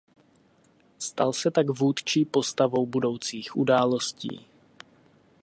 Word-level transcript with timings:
Stal 0.99 1.33
se 1.33 1.51
tak 1.51 1.69
vůdčí 1.69 2.25
postavou 2.25 2.85
budoucích 2.85 3.55
událostí. 3.55 4.47